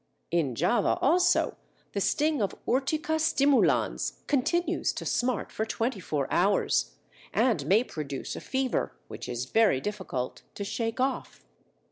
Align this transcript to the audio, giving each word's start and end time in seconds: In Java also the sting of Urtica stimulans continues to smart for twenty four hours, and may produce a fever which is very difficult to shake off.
In 0.31 0.55
Java 0.55 0.97
also 0.99 1.57
the 1.93 2.01
sting 2.01 2.41
of 2.41 2.55
Urtica 2.67 3.19
stimulans 3.19 4.13
continues 4.25 4.93
to 4.93 5.05
smart 5.05 5.51
for 5.51 5.63
twenty 5.63 5.99
four 5.99 6.25
hours, 6.33 6.95
and 7.31 7.67
may 7.67 7.83
produce 7.83 8.35
a 8.35 8.41
fever 8.41 8.93
which 9.09 9.29
is 9.29 9.45
very 9.45 9.79
difficult 9.79 10.41
to 10.55 10.63
shake 10.63 10.99
off. 10.99 11.45